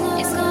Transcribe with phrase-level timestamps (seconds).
[0.00, 0.47] It's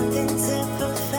[0.00, 1.09] nothing to prove.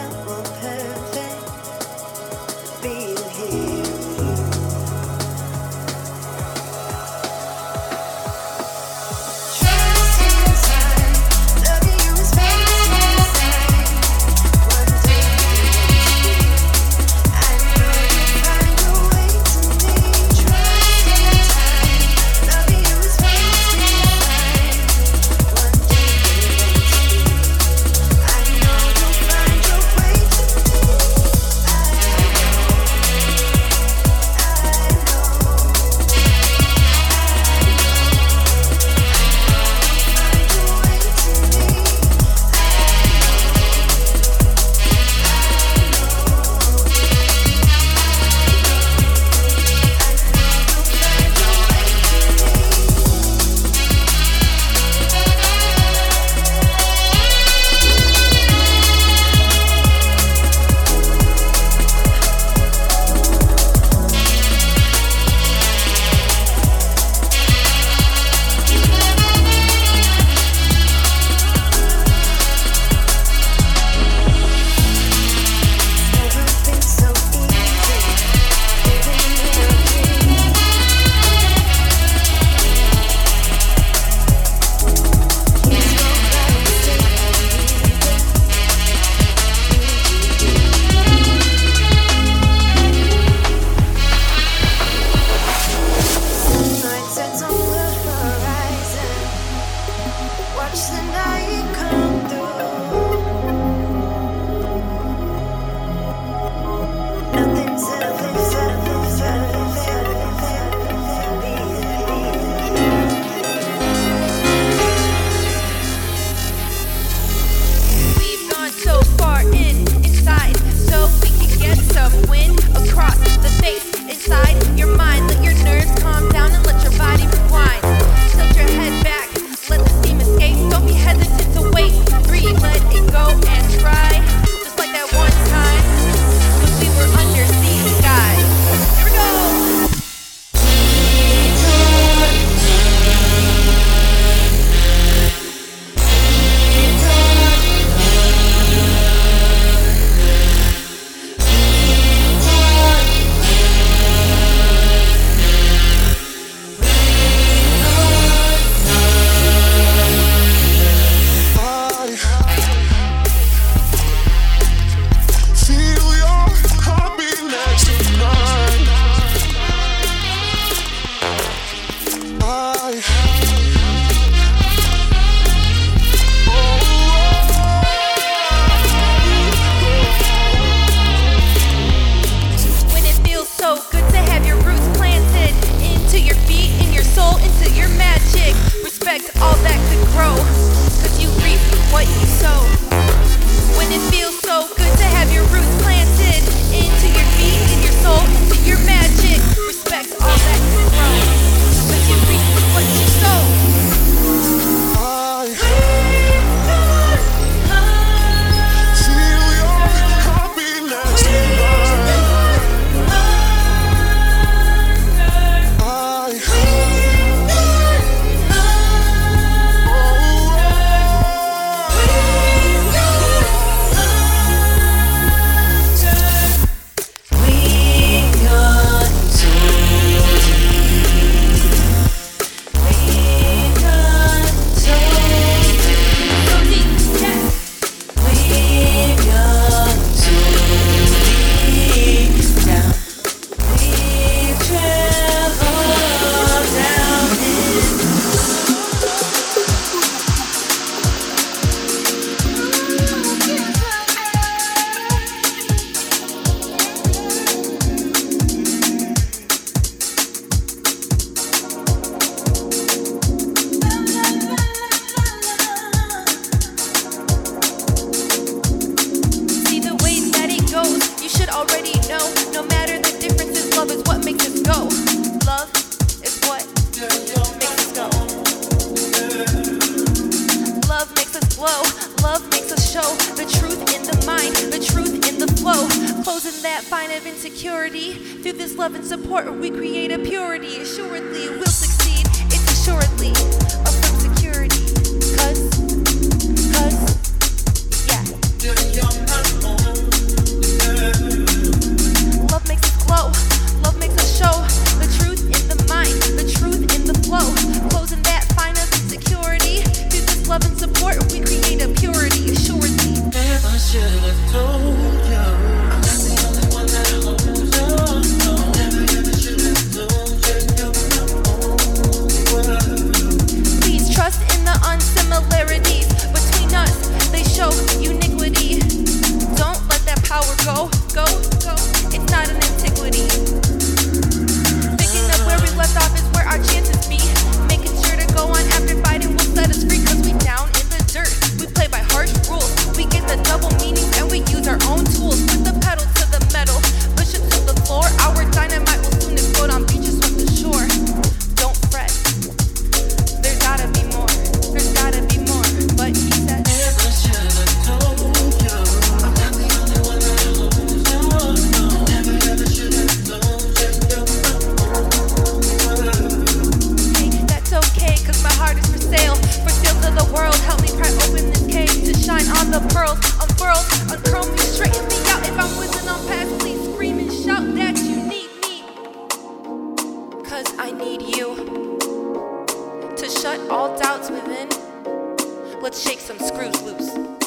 [385.92, 387.41] Let's shake some screws loose.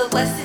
[0.00, 0.39] the west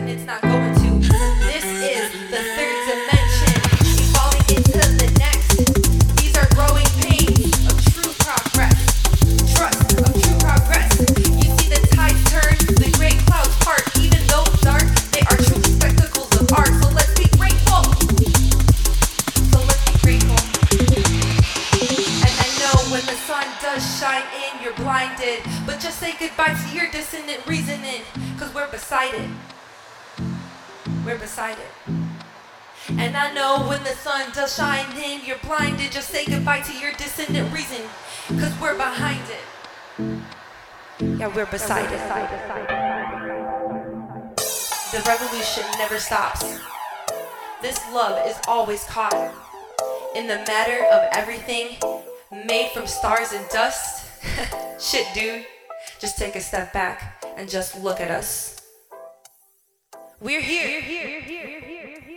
[0.00, 0.69] and it's not going
[34.28, 35.90] sun shine in, you're blinded.
[35.92, 37.52] Just say goodbye to your descendant.
[37.52, 37.82] reason,
[38.28, 41.18] cause we're behind it.
[41.18, 42.00] Yeah, we're beside it.
[44.92, 46.60] The revolution never stops.
[47.62, 49.14] This love is always caught
[50.14, 51.76] in the matter of everything
[52.46, 54.06] made from stars and dust.
[54.80, 55.46] Shit, dude.
[55.98, 58.60] Just take a step back and just look at us.
[60.20, 60.66] We're here.
[60.66, 61.06] We're here.
[61.06, 61.46] We're here.
[61.46, 62.09] We're here.